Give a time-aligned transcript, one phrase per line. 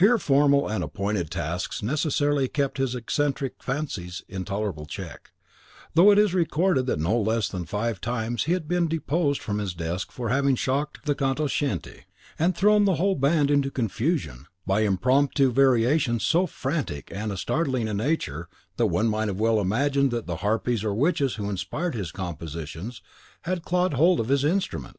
[0.00, 5.30] Here formal and appointed tasks necessarily kept his eccentric fancies in tolerable check,
[5.94, 9.58] though it is recorded that no less than five times he had been deposed from
[9.60, 12.02] his desk for having shocked the conoscenti,
[12.36, 17.86] and thrown the whole band into confusion, by impromptu variations of so frantic and startling
[17.88, 21.94] a nature that one might well have imagined that the harpies or witches who inspired
[21.94, 23.00] his compositions
[23.42, 24.96] had clawed hold of his instrument.